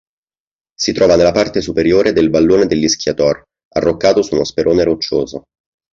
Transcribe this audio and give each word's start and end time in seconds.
Si 0.79 0.93
trova 0.93 1.15
nella 1.15 1.31
parte 1.31 1.61
superiore 1.61 2.11
del 2.11 2.31
"vallone 2.31 2.65
dell'Ischiator", 2.65 3.43
arroccato 3.75 4.23
su 4.23 4.33
uno 4.33 4.45
sperone 4.45 4.83
roccioso. 4.83 5.43